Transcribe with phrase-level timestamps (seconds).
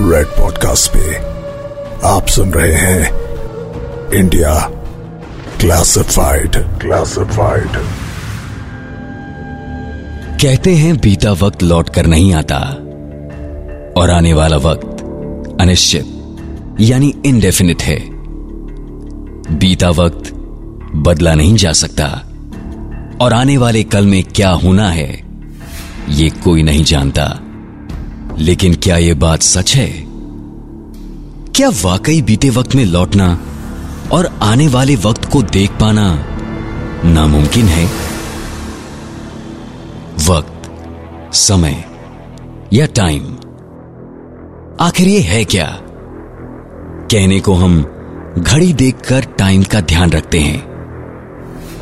[0.00, 1.16] Red podcast पे
[2.08, 4.54] आप सुन रहे हैं इंडिया
[5.60, 7.76] क्लासिफाइड क्लासिफाइड
[10.42, 12.58] कहते हैं बीता वक्त लौट कर नहीं आता
[14.00, 15.04] और आने वाला वक्त
[15.60, 16.04] अनिश्चित,
[16.80, 17.98] यानी इनडेफिनिट है।
[19.58, 20.32] बीता वक्त
[20.96, 22.06] बदला नहीं जा सकता
[23.20, 25.10] और आने वाले कल में क्या होना है,
[26.08, 27.32] ये कोई नहीं जानता।
[28.38, 30.04] लेकिन क्या यह बात सच है?
[31.56, 33.40] क्या वाकई बीते वक्त में लौटना
[34.12, 36.24] और आने वाले वक्त को देख पाना
[37.04, 37.84] नामुमकिन है?
[40.28, 40.62] वक्त,
[41.34, 41.84] समय
[42.72, 43.36] या टाइम
[44.80, 45.78] आखिर ये है क्या?
[47.12, 47.82] कहने को हम
[48.38, 50.72] घड़ी देखकर टाइम का ध्यान रखते हैं।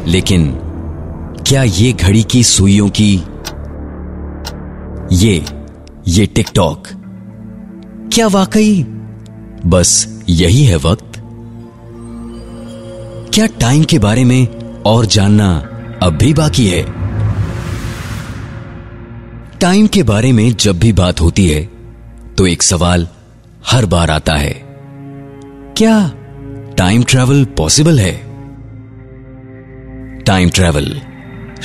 [0.06, 0.58] लेकिन
[1.46, 3.22] क्या ये घड़ी की सुइयों की
[5.12, 5.44] ये
[6.09, 6.86] ये टिकटॉक।
[8.12, 8.82] क्या वाकई?
[9.66, 11.19] बस यही है वक्त।
[13.34, 14.47] क्या टाइम के बारे में
[14.86, 15.50] और जानना
[16.02, 16.83] अब भी बाकी है?
[19.60, 21.62] टाइम के बारे में जब भी बात होती है
[22.36, 23.06] तो एक सवाल
[23.66, 24.53] हर बार आता है।
[25.77, 25.98] क्या
[26.78, 28.14] टाइम ट्रैवल पॉसिबल है?
[30.25, 31.00] टाइम ट्रैवल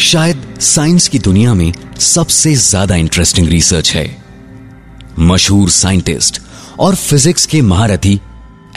[0.01, 4.24] शायद साइंस की दुनिया में सबसे ज़्यादा इंटरेस्टिंग रिसर्च है।
[5.19, 6.41] मशहूर साइंटिस्ट
[6.79, 8.19] और फिजिक्स के महारथी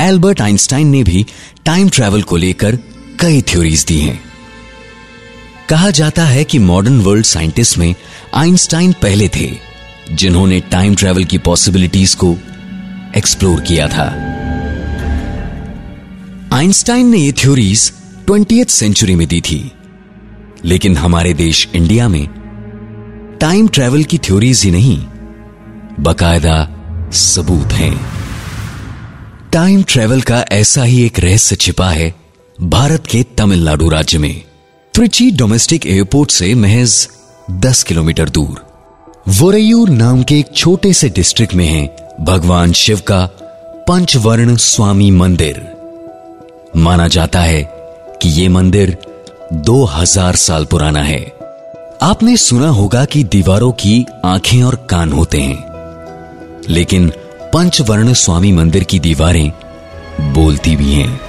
[0.01, 1.27] एल्बर्ट आइंस्टाइन ने भी
[1.65, 2.77] टाइम ट्रैवल को लेकर
[3.21, 4.21] कई थ्योरीज दी हैं।
[5.69, 7.95] कहा जाता है कि मॉडर्न वर्ल्ड साइंटिस्ट में
[8.35, 9.51] आइंस्टाइन पहले थे,
[10.13, 12.37] जिन्होंने टाइम ट्रैवल की पॉसिबिलिटीज को
[13.17, 14.07] एक्सप्लोर किया था।
[16.53, 17.93] आइंस्टाइन ने ये थ्योरीज
[18.27, 19.73] ट्वेंटी सेंचुरी में दी थी,
[20.65, 22.27] लेकिन हमारे देश इंडिया में
[23.41, 24.99] टाइम ट्रैवल की थ्योरीज ही नहीं
[26.01, 26.69] बकायदा
[27.13, 28.07] सबूत हैं।
[29.53, 32.15] टाइम ट्रेवल का ऐसा ही एक रहस्य छिपा है
[32.61, 34.43] भारत के तमिलनाडु राज्य में।
[34.95, 37.09] त्रिची डोमेस्टिक एयरपोर्ट से महज
[37.51, 38.67] 10 किलोमीटर दूर।
[39.29, 43.27] वोरयूर नाम के एक छोटे से डिस्ट्रिक्ट में है भगवान शिव का
[43.89, 45.73] पंचवर्ण स्वामी मंदिर।
[46.77, 47.63] माना जाता है
[48.23, 48.99] कि यह मंदिर
[49.53, 51.39] 2000 साल पुराना है।
[52.03, 55.68] आपने सुना होगा कि दीवारों की आँखें और कान होते हैं।
[56.71, 57.09] लेकिन
[57.55, 59.51] पंचवर्ण स्वामी मंदिर की दीवारें
[60.35, 61.21] बोलती भी हैं।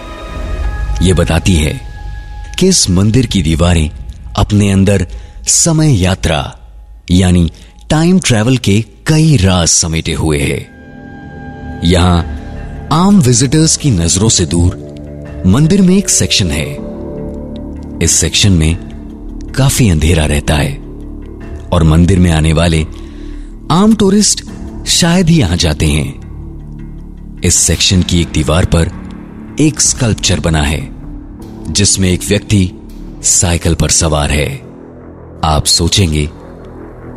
[1.02, 1.80] यह बताती है
[2.60, 3.90] कि इस मंदिर की दीवारें
[4.38, 5.06] अपने अंदर
[5.48, 6.60] समय यात्रा,
[7.12, 7.52] यानी
[7.90, 15.44] टाइम ट्रेवल के कई राज समेटे हुए हैं। यहाँ आम विजिटर्स की नज़रों से दूर
[15.48, 16.68] मंदिर में एक सेक्शन है।
[18.04, 18.76] इस सेक्शन में
[19.58, 20.74] काफ़ी अंधेरा रहता है
[21.74, 22.86] और मंदिर में आने वाले
[23.72, 24.44] आम टूरिस्ट
[24.88, 28.92] शायद ही यहाँ जाते हैं। इस सेक्शन की एक दीवार पर
[29.60, 30.90] एक स्कल्पचर बना है,
[31.74, 32.72] जिसमें एक व्यक्ति
[33.24, 34.56] साइकिल पर सवार है।
[35.44, 36.30] आप सोचेंगे,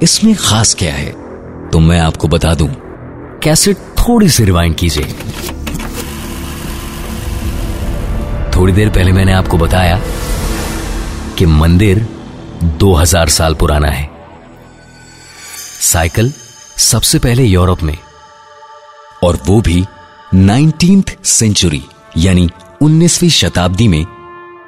[0.03, 1.11] इसमें खास क्या है?
[1.71, 2.69] तो मैं आपको बता दूँ,
[3.43, 5.15] कैसे थोड़ी सी रिवाइंड कीजिए।
[8.57, 10.01] थोड़ी देर पहले मैंने आपको बताया
[11.39, 12.09] कि मंदिर
[12.65, 14.11] 2000 साल पुराना है।
[15.81, 16.33] साइकिल
[16.79, 17.97] सबसे पहले यूरोप में।
[19.23, 19.85] और वो भी
[20.35, 21.83] नाइनटीन सेंचुरी,
[22.17, 22.49] यानी
[22.81, 24.05] 19वीं शताब्दी में,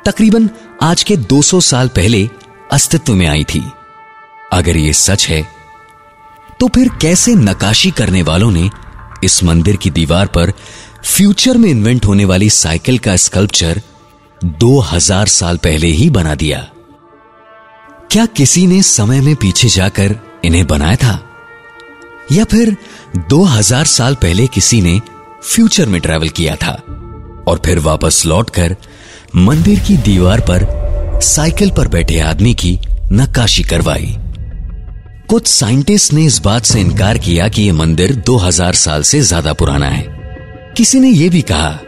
[0.07, 0.49] तकरीबन
[0.83, 2.29] आज के 200 साल पहले
[2.73, 3.63] अस्तित्व में आई थी।
[4.53, 5.43] अगर ये सच है
[6.61, 8.71] तो फिर कैसे नकाशी करने वालों ने
[9.25, 10.53] इस मंदिर की दीवार पर
[11.05, 13.81] फ्यूचर में इन्वेंट होने वाली साइकिल का स्कल्पचर
[14.61, 16.59] 2000 साल पहले ही बना दिया?
[18.11, 21.34] क्या किसी ने समय में पीछे जाकर इन्हें बनाया था?
[22.33, 22.77] या फिर
[23.31, 25.01] 2000 साल पहले किसी ने
[25.43, 26.73] फ्यूचर में ट्रेवल किया था
[27.49, 28.77] और फिर वापस लौटकर
[29.37, 30.67] मंदिर की दीवार पर
[31.23, 32.79] साइकिल पर बैठे आदमी की
[33.13, 34.17] नक्काशी करवाई।
[35.29, 39.53] कुछ साइंटिस्ट ने इस बात से इनकार किया कि यह मंदिर 2000 साल से ज़्यादा
[39.53, 40.07] पुराना है।
[40.77, 41.79] किसी ने यह भी कहा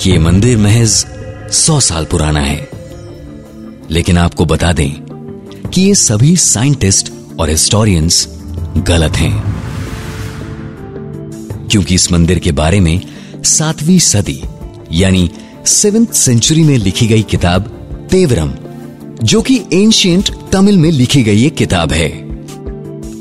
[0.00, 1.06] कि यह मंदिर महज
[1.50, 2.68] 100 साल पुराना है।
[3.90, 4.90] लेकिन आपको बता दें
[5.70, 8.26] कि ये सभी साइंटिस्ट और हिस्टोरियंस
[8.76, 9.49] गलत हैं।
[11.70, 13.00] क्योंकि इस मंदिर के बारे में
[13.44, 14.40] सातवीं सदी,
[14.92, 15.30] यानी
[15.66, 17.62] सेवेंथ सेंचुरी में लिखी गई किताब
[18.10, 18.52] तेवरम,
[19.22, 22.08] जो कि एंशियंट तमिल में लिखी गई एक किताब है।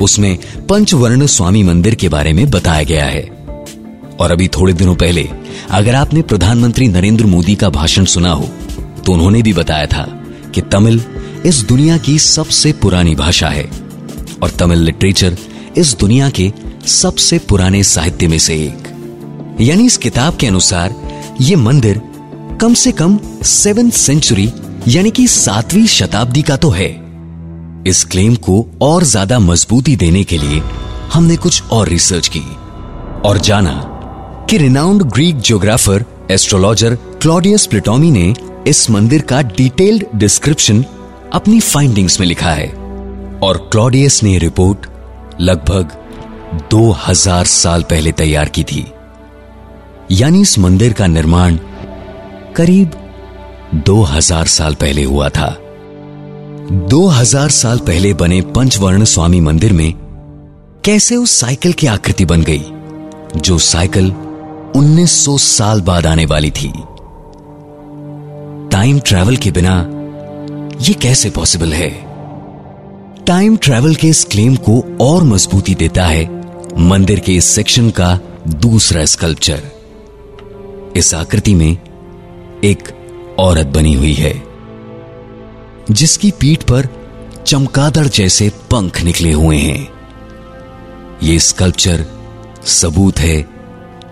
[0.02, 0.38] उसमें
[0.70, 3.24] पंचवर्ण स्वामी मंदिर के बारे में बताया गया है।
[4.20, 5.28] और अभी थोड़े दिनों पहले,
[5.70, 8.50] अगर आपने प्रधानमंत्री नरेंद्र मोदी का भाषण सुना हो
[9.06, 10.04] तो उन्होंने भी बताया था
[10.56, 11.02] कि तमिल
[11.46, 13.70] इस दुनिया की सबसे पुरानी भाषा है।
[14.44, 15.38] और तमिल लिटरेचर
[15.78, 16.52] इस दुनिया के
[16.88, 20.96] सबसे पुराने साहित्य में से एक। यानी इस किताब के अनुसार
[21.42, 22.02] यह मंदिर
[22.62, 24.52] कम से कम सेवेंथ सेंचुरी,
[24.88, 26.90] यानी कि सातवीं शताब्दी का तो है।
[27.88, 30.62] इस क्लेम को और ज़्यादा मजबूती देने के लिए
[31.14, 32.44] हमने कुछ और रिसर्च की
[33.26, 33.76] और जाना
[34.50, 38.34] कि renowned Greek geographer astrologer Claudius Ptolemy ने
[38.68, 40.84] इस मंदिर का डिटेल्ड डिस्क्रिप्शन
[41.34, 42.68] अपनी फाइंडिंग्स में लिखा है।
[43.40, 44.88] और क्लॉडियस ने रिपोर्ट
[45.42, 45.96] लगभग
[46.54, 48.92] 2000 साल पहले तैयार की थी।
[50.12, 51.58] यानी इस मंदिर का निर्माण
[52.56, 52.92] करीब
[53.76, 55.58] 2000 साल पहले हुआ था।
[56.72, 59.94] 2000 साल पहले बने पंचवर्ण स्वामी मंदिर में
[60.86, 62.64] कैसे उस साइकिल की आकृति बन गई,
[63.40, 64.12] जो साइकिल
[64.76, 66.74] 1900 साल बाद आने वाली थी?
[68.72, 69.76] टाइम ट्रैवल के बिना
[70.82, 72.10] यह कैसे पॉसिबल है?
[73.28, 76.39] टाइम ट्रैवल के इस क्लेम को और मजबूती देता है
[76.78, 79.62] मंदिर के इस सेक्शन का दूसरा स्कल्पचर
[80.98, 81.78] इस आकृति में
[82.64, 82.88] एक
[83.40, 84.34] औरत बनी हुई है,
[85.92, 86.88] जिसकी पीठ पर
[87.48, 89.88] चमकादड़ जैसे पंख निकले हुए हैं।
[91.24, 92.06] यह स्कल्पचर
[92.66, 93.46] सबूत है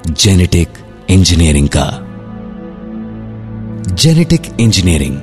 [0.08, 0.70] जेनेटिक
[1.10, 1.88] इंजीनियरिंग का।
[3.94, 5.18] जेनेटिक इंजीनियरिंग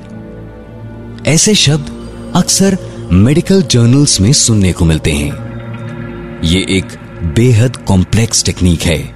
[1.27, 1.91] ऐसे शब्द
[2.35, 2.77] अक्सर
[3.11, 6.85] मेडिकल जर्नल्स में सुनने को मिलते हैं। ये एक
[7.25, 9.15] बेहद कॉम्प्लेक्स टेक्निक है,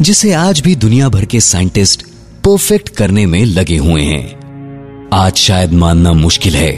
[0.00, 2.02] जिसे आज भी दुनिया भर के साइंटिस्ट
[2.44, 6.72] परफेक्ट करने में लगे हुए हैं। आज शायद मानना मुश्किल है,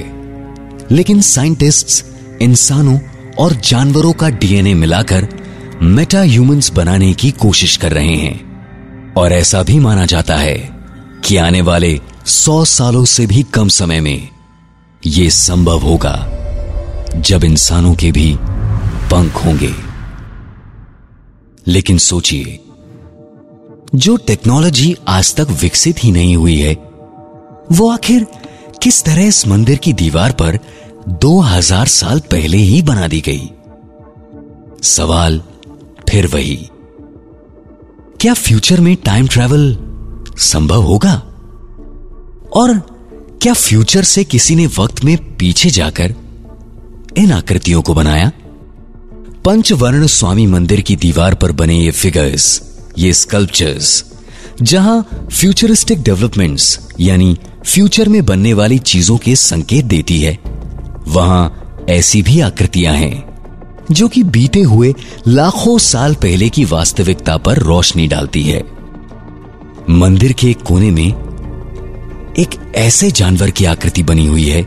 [0.90, 2.04] लेकिन साइंटिस्ट्स
[2.42, 2.98] इंसानों
[3.38, 5.28] और जानवरों का डीएनए मिलाकर
[5.82, 10.56] मेटा ह्यूमंस बनाने की कोशिश कर रहे हैं। और ऐसा भी माना जाता है
[11.24, 14.28] कि आने वाले सौ सालों से भी कम समय में
[15.06, 16.16] यह संभव होगा,
[17.16, 18.36] जब इंसानों के भी
[19.10, 19.85] पंख होंगे।
[21.66, 22.60] लेकिन सोचिए,
[23.94, 26.74] जो टेक्नोलॉजी आज तक विकसित ही नहीं हुई है,
[27.72, 28.26] वो आखिर
[28.82, 30.58] किस तरह इस मंदिर की दीवार पर
[31.08, 33.50] 2000 साल पहले ही बना दी गई?
[34.82, 35.42] सवाल
[36.10, 36.68] फिर वही।
[38.20, 39.76] क्या फ्यूचर में टाइम ट्रैवल
[40.38, 41.14] संभव होगा?
[42.52, 42.78] और
[43.42, 46.14] क्या फ्यूचर से किसी ने वक्त में पीछे जाकर
[47.16, 48.32] इन आकृतियों को बनाया?
[49.46, 52.46] पंचवर्ण स्वामी मंदिर की दीवार पर बने ये फिगर्स
[52.98, 53.90] ये स्कल्पचर्स
[54.62, 60.38] जहाँ फ्यूचरिस्टिक डेवलपमेंट्स यानी फ्यूचर में बनने वाली चीज़ों के संकेत देती है,
[61.08, 64.92] वहाँ ऐसी भी आकृतियाँ हैं, जो कि बीते हुए
[65.28, 68.62] लाखों साल पहले की वास्तविकता पर रोशनी डालती है।
[69.90, 71.08] मंदिर के एक कोने में
[72.38, 74.66] एक ऐसे जानवर की आकृति बनी हुई है,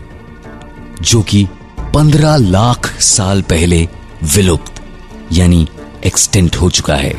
[1.02, 1.48] जो कि
[1.94, 3.88] पंद्रह लाख साल पहले
[4.26, 4.82] विलुप्त,
[5.34, 5.68] यानी
[6.06, 7.14] एक्सटेंट हो चुका है।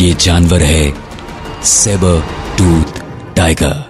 [0.00, 0.92] ये जानवर है
[1.64, 2.20] सेबर
[2.58, 3.00] टूथ
[3.36, 3.84] टाइगर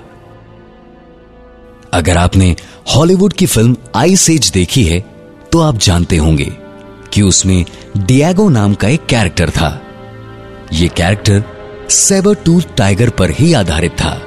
[1.93, 2.55] अगर आपने
[2.94, 5.00] हॉलीवुड की फ़िल्म आइस एज देखी है
[5.52, 6.50] तो आप जानते होंगे
[7.12, 7.64] कि उसमें
[7.97, 9.81] डियागो नाम का एक कैरेक्टर था।
[10.73, 11.43] यह कैरेक्टर
[11.90, 14.20] सेबर टूथ टाइगर पर ही आधारित था।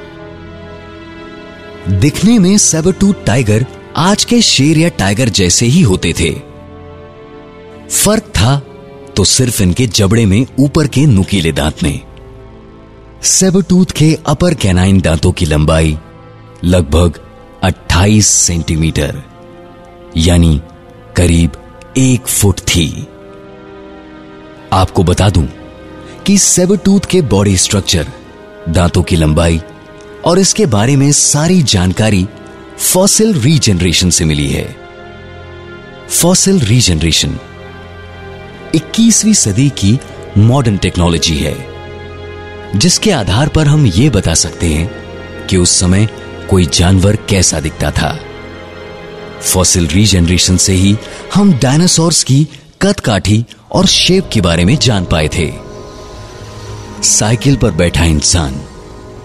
[1.89, 3.65] दिखने में सेबर टूथ टाइगर
[3.97, 6.46] आज के शेर या टाइगर जैसे ही होते थे।
[7.89, 8.59] फ़र्क था
[9.15, 12.01] तो सिर्फ़ इनके जबड़े में ऊपर के नुकीले दांत में
[13.23, 15.97] सेबरटूथ के अपर कैनाइन दांतों की लंबाई
[16.63, 17.19] लगभग
[17.63, 19.23] 28 सेंटीमीटर,
[20.17, 20.61] यानी
[21.15, 21.51] करीब
[21.97, 23.07] एक फुट थी।
[24.73, 25.47] आपको बता दूँ
[26.25, 28.07] कि सेबरटूथ के बॉडी स्ट्रक्चर,
[28.69, 29.61] दांतों की लंबाई
[30.25, 32.27] और इसके बारे में सारी जानकारी
[32.77, 34.75] फॉसिल रीजनरेशन से मिली है।
[36.09, 37.39] फॉसिल रीजनरेशन
[38.75, 39.99] 21वीं सदी की
[40.37, 41.67] मॉडर्न टेक्नोलॉजी है,
[42.75, 44.91] जिसके आधार पर हम यह बता सकते हैं
[45.47, 46.07] कि उस समय
[46.49, 48.19] कोई जानवर कैसा दिखता था।
[49.41, 50.97] फॉसिल रीजनरेशन से ही
[51.33, 52.47] हम डायनासोर्स की
[52.81, 55.53] कद काठी और शेप के बारे में जान पाए थे।
[57.03, 58.61] साइकिल पर बैठा इंसान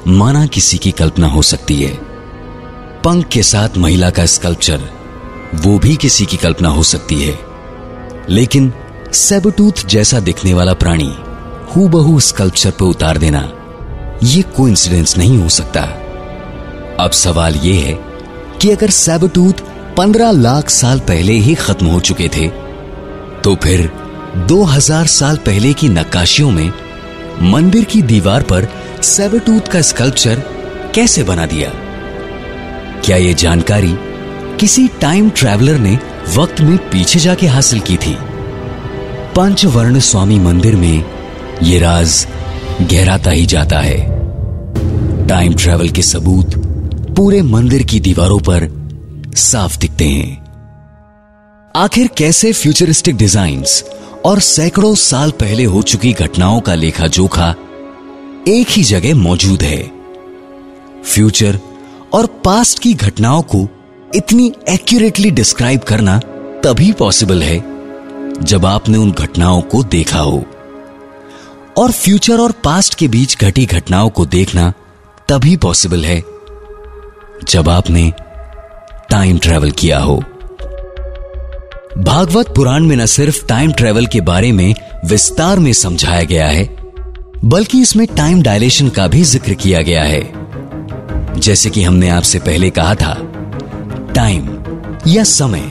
[0.06, 1.98] माना किसी की कल्पना हो सकती है।
[3.04, 4.80] पंख के साथ महिला का स्कल्पचर
[5.54, 7.38] वो भी किसी की कल्पना हो सकती है।
[8.30, 8.72] लेकिन
[9.14, 11.14] सेबटूथ जैसा दिखने वाला प्राणी
[11.76, 13.40] हूबहू स्कल्पचर पर उतार देना
[14.22, 14.74] यह कोई
[15.18, 15.82] नहीं हो सकता।
[17.00, 17.92] अब सवाल यह है
[18.60, 19.52] कि अगर सेबटूथ
[19.96, 22.48] पंद्रह लाख साल पहले ही खत्म हो चुके थे
[23.44, 23.90] तो फिर
[24.48, 26.72] 2000 साल पहले की नक्काशियों में
[27.42, 28.68] मंदिर की दीवार पर
[29.02, 30.42] सेबटूथ का स्कल्पचर
[30.94, 31.70] कैसे बना दिया?
[33.04, 33.96] क्या यह जानकारी
[34.60, 35.98] किसी टाइम ट्रैवलर ने
[36.36, 38.18] वक्त में पीछे जाके हासिल की थी?
[39.36, 41.04] पंचवर्ण स्वामी मंदिर में
[41.62, 42.26] ये राज
[42.82, 44.00] गहराता ही जाता है।
[45.26, 46.54] टाइम ट्रेवल के सबूत
[47.16, 48.68] पूरे मंदिर की दीवारों पर
[49.36, 50.44] साफ़ दिखते हैं।
[51.76, 53.84] आखिर कैसे फ्यूचरिस्टिक डिजाइन्स
[54.24, 57.54] और सैकड़ों साल पहले हो चुकी घटनाओं का लेखा जोखा
[58.48, 59.92] एक ही जगह मौजूद है।
[61.04, 61.58] फ्यूचर
[62.12, 63.68] और पास्ट की घटनाओं को
[64.14, 66.18] इतनी एक्यूरेटली डिस्क्राइब करना
[66.64, 67.71] तभी पॉसिबल है
[68.42, 70.44] जब आपने उन घटनाओं को देखा हो
[71.78, 74.72] और फ्यूचर और पास्ट के बीच घटी घटनाओं को देखना
[75.28, 76.20] तभी पॉसिबल है
[77.48, 78.12] जब आपने
[79.10, 80.16] टाइम ट्रेवल किया हो।
[81.98, 86.64] भागवत पुराण में न सिर्फ़ टाइम ट्रेवल के बारे में विस्तार में समझाया गया है,
[87.44, 92.70] बल्कि इसमें टाइम डायलेशन का भी ज़िक्र किया गया है। जैसे कि हमने आपसे पहले
[92.70, 93.14] कहा था,
[94.14, 94.48] टाइम
[95.06, 95.70] या समय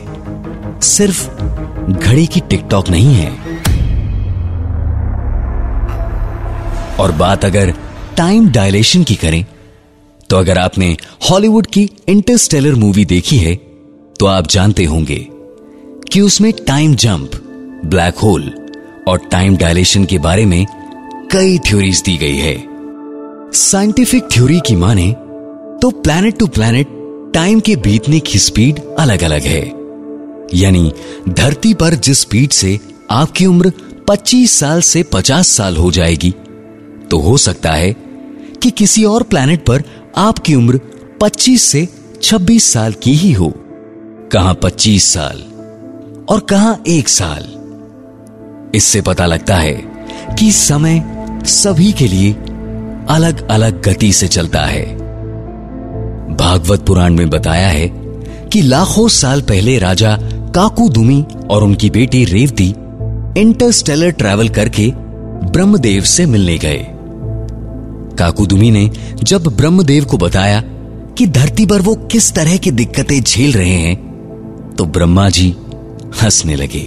[0.83, 1.40] सिर्फ़
[1.81, 3.29] घड़ी की टिकटॉक नहीं है।
[6.95, 7.73] और बात अगर
[8.17, 9.45] टाइम डायलेशन की करें
[10.29, 10.95] तो अगर आपने
[11.29, 13.55] हॉलीवुड की इंटरस्टेलर मूवी देखी है
[14.19, 15.25] तो आप जानते होंगे
[16.13, 17.31] कि उसमें टाइम जंप
[17.85, 18.51] ब्लैक होल
[19.07, 20.65] और टाइम डायलेशन के बारे में
[21.31, 22.55] कई थ्योरीज दी गई है।
[23.53, 25.11] साइंटिफिक थ्योरी की माने
[25.81, 26.87] तो प्लैनेट टू प्लैनेट
[27.33, 29.80] टाइम के बीतने की स्पीड अलग अलग है।
[30.53, 30.91] यानी
[31.29, 32.79] धरती पर जिस स्पीड से
[33.11, 33.71] आपकी उम्र
[34.09, 36.31] 25 साल से 50 साल हो जाएगी
[37.11, 37.91] तो हो सकता है
[38.63, 39.83] कि किसी और प्लैनेट पर
[40.17, 40.79] आपकी उम्र
[41.23, 41.87] 25 से
[42.23, 43.53] 26 साल की ही हो।
[44.31, 45.41] कहाँ 25 साल
[46.29, 47.43] और कहाँ एक साल?
[48.75, 49.73] इससे पता लगता है
[50.39, 51.03] कि समय
[51.45, 52.33] सभी के लिए
[53.09, 54.85] अलग अलग गति से चलता है।
[56.35, 57.87] भागवत पुराण में बताया है
[58.53, 60.17] कि लाखों साल पहले राजा
[60.55, 62.67] काकू दुमी और उनकी बेटी रेवती
[63.41, 64.91] इंटरस्टेलर ट्रैवल करके
[65.51, 66.85] ब्रह्मदेव से मिलने गए।
[68.17, 68.89] काकुदुमी ने
[69.23, 70.61] जब ब्रह्मदेव को बताया
[71.17, 75.49] कि धरती पर वो किस तरह की दिक्कतें झेल रहे हैं तो ब्रह्मा जी
[76.21, 76.83] हंसने लगे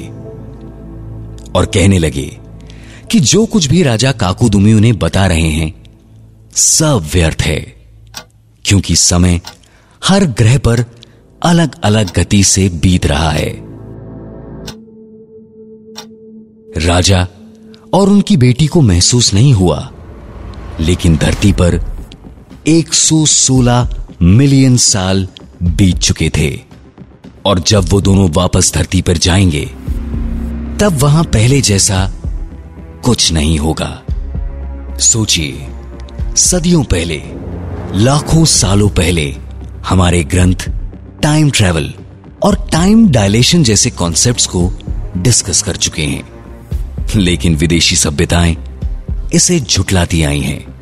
[1.54, 2.26] और कहने लगे
[3.10, 5.72] कि जो कुछ भी राजा काकुदुमी उन्हें बता रहे हैं,
[6.54, 7.60] सब व्यर्थ है,
[8.64, 9.40] क्योंकि समय
[10.02, 10.84] हर ग्रह पर
[11.44, 13.64] अलग अलग गति से बीत रहा है।
[16.86, 17.28] राजा
[17.94, 19.92] और उनकी बेटी को महसूस नहीं हुआ,
[20.80, 21.80] लेकिन धरती पर
[22.66, 23.88] 116
[24.22, 25.28] मिलियन साल
[25.62, 26.60] बीत चुके थे
[27.46, 29.64] और जब वो दोनों वापस धरती पर जाएँगे,
[30.80, 32.12] तब वहाँ पहले जैसा
[33.04, 34.02] कुछ नहीं होगा।
[35.00, 35.66] सोचिए,
[36.36, 37.22] सदियों पहले,
[37.94, 39.36] लाखों सालों पहले,
[39.88, 40.70] हमारे ग्रंथ
[41.24, 41.94] टाइम ट्रेवल
[42.42, 44.72] और टाइम डायलेशन जैसे कॉन्सेप्ट्स को
[45.16, 46.28] डिस्कस कर चुके हैं।
[47.16, 48.56] लेकिन विदेशी सभ्यताएँ
[49.32, 50.74] इसे झुटलाती आई हैं।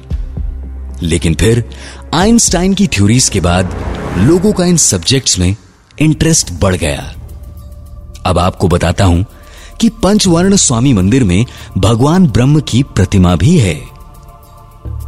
[1.02, 1.70] लेकिन फिर
[2.14, 3.76] आइंस्टाइन की थ्योरीज के बाद
[4.18, 5.56] लोगों का इन सब्जेक्ट्स में
[5.98, 7.14] इंटरेस्ट बढ़ गया।
[8.26, 9.26] अब आपको बताता हूँ
[9.80, 11.46] कि पंचवर्ण स्वामी मंदिर में
[11.78, 13.82] भगवान ब्रह्म की प्रतिमा भी है।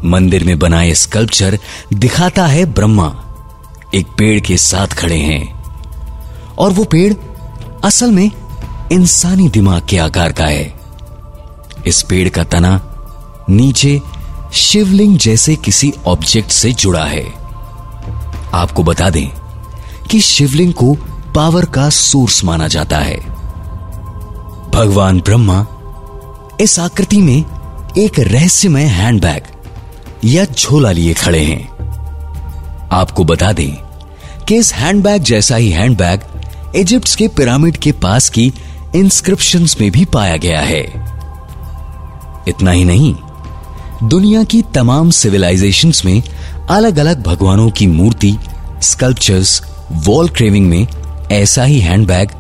[0.05, 1.59] मंदिर में बनाए स्कल्पचर
[1.93, 3.21] दिखाता है ब्रह्मा।
[3.95, 5.65] एक पेड़ के साथ खड़े हैं।
[6.59, 7.15] और वो पेड़
[7.85, 8.31] असल में
[8.93, 10.75] इंसानी दिमाग के आकार का है।
[11.87, 12.97] इस पेड़ का तना
[13.51, 14.01] नीचे
[14.53, 17.35] शिवलिंग जैसे किसी ऑब्जेक्ट से जुड़ा है।
[18.55, 19.29] आपको बता दें
[20.11, 20.95] कि शिवलिंग को
[21.35, 23.21] पावर का सोर्स माना जाता है।
[24.71, 25.67] भगवान ब्रह्मा
[26.61, 27.45] इस आकृति में
[27.99, 29.43] एक रहस्यमय हैंडबैग
[30.25, 31.75] या झोला लिए खड़े हैं।
[32.93, 33.84] आपको बता दें
[34.49, 36.21] कि इस हैंडबैग जैसा ही हैंडबैग
[36.77, 38.53] इजिप्ट के पिरामिड के पास की
[38.97, 40.81] इंस्क्रिप्शंस में भी पाया गया है।
[42.49, 43.15] इतना ही नहीं,
[44.09, 46.23] दुनिया की तमाम सिविलाइजेशंस में
[46.71, 48.37] अलग अलग भगवानों की मूर्ति
[48.83, 50.87] स्कल्पचर्स वॉल क्रेविंग में
[51.33, 52.31] ऐसा ही हैंडबैग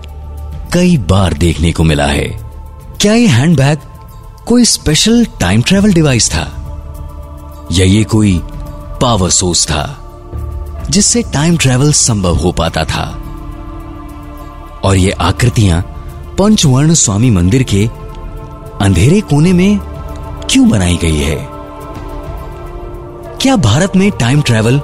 [0.72, 2.28] कई बार देखने को मिला है।
[3.00, 3.78] क्या ये हैंडबैग
[4.46, 6.46] कोई स्पेशल टाइम ट्रेवल डिवाइस था?
[7.72, 8.40] या ये कोई
[9.00, 10.03] पावर सोर्स था?
[10.90, 13.04] जिससे टाइम ट्रेवल संभव हो पाता था।
[14.84, 15.80] और ये आकृतियाँ
[16.38, 17.86] पंचवर्ण स्वामी मंदिर के
[18.84, 19.78] अंधेरे कोने में
[20.50, 21.36] क्यों बनाई गई है?
[23.40, 24.78] क्या भारत में टाइम ट्रेवल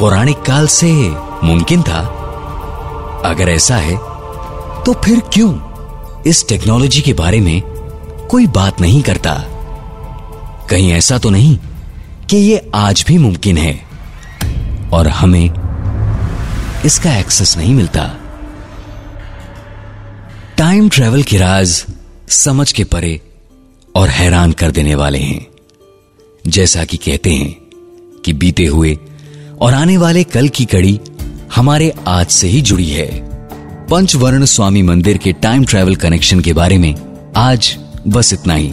[0.00, 0.92] पौराणिक काल से
[1.44, 2.00] मुमकिन था?
[3.24, 3.96] अगर ऐसा है
[4.84, 5.52] तो फिर क्यों
[6.22, 7.62] इस टेक्नोलॉजी के बारे में
[8.30, 9.34] कोई बात नहीं करता?
[10.70, 11.58] कहीं ऐसा तो नहीं
[12.30, 13.93] कि यह आज भी मुमकिन है।
[14.94, 15.50] और हमें
[16.84, 18.02] इसका एक्सेस नहीं मिलता।
[20.58, 21.84] टाइम ट्रेवल के राज
[22.28, 23.20] समझ के परे
[23.94, 25.46] और हैरान कर देने वाले हैं।
[26.46, 27.56] जैसा कि कहते हैं
[28.24, 28.96] कि बीते हुए
[29.60, 30.98] और आने वाले कल की कड़ी
[31.54, 33.08] हमारे आज से ही जुड़ी है।
[33.86, 36.94] पंचवर्ण स्वामी मंदिर के टाइम ट्रेवल कनेक्शन के बारे में
[37.36, 37.76] आज
[38.08, 38.70] बस इतना ही।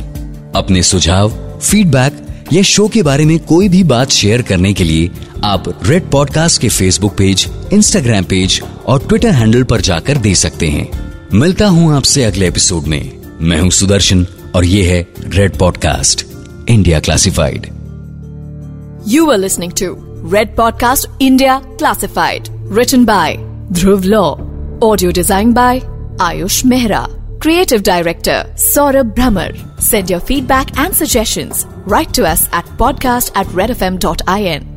[0.56, 1.30] अपने सुझाव
[1.62, 5.10] फीडबैक या शो के बारे में कोई भी बात शेयर करने के लिए
[5.44, 10.68] आप रेड पॉडकास्ट के फेसबुक पेज इंस्टाग्राम पेज और ट्विटर हैंडल पर जाकर दे सकते
[10.70, 10.88] हैं।
[11.34, 16.26] मिलता हूँ आपसे अगले एपिसोड में। मैं हूँ सुदर्शन और ये है Red podcast
[16.70, 17.66] India classified
[19.08, 19.96] you are listening to
[20.34, 23.38] Red podcast India classified written by
[23.72, 24.24] Dhruv Law
[24.88, 25.82] audio design by
[26.22, 27.06] Ayush Mehra
[27.42, 31.52] creative director Saurabh Bhramar send your feedback and suggestion
[31.92, 34.71] write to us at podcast at Red F M dot I N